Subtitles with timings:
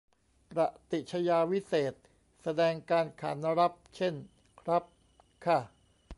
[0.51, 2.01] ประติชญาวิเศษณ์
[2.43, 4.13] แสดงการขานรับ เช่น
[4.61, 4.83] ครับ
[5.45, 5.59] ค่ะ